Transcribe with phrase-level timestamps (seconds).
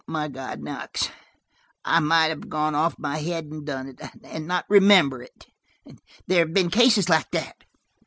[0.07, 1.09] My God, Knox,
[1.85, 5.45] I might have gone off my head and done it–and not remember it.
[6.25, 7.63] There have been cases like that."